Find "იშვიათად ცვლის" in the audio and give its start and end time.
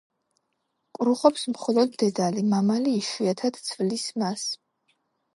3.01-4.07